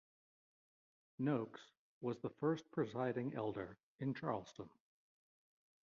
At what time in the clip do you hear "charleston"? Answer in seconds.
4.15-4.67